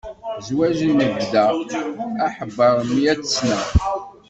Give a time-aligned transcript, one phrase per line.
[0.47, 1.45] Zwaǧ n bda,
[2.25, 3.57] aḥebbeṛ meyyat sna.